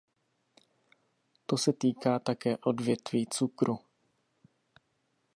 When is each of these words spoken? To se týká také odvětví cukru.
To 1.45 1.57
se 1.57 1.73
týká 1.73 2.19
také 2.19 2.57
odvětví 2.57 3.27
cukru. 3.27 3.79